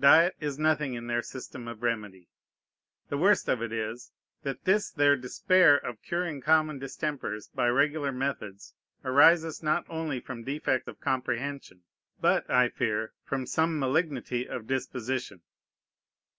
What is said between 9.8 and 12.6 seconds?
only from defect of comprehension, but,